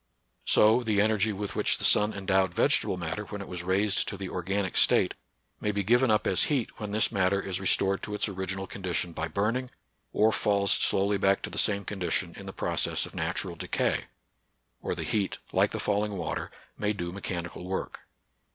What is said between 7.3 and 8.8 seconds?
is restored to its original